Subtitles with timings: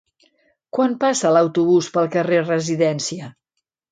[0.77, 3.31] Quan passa l'autobús pel carrer Residència?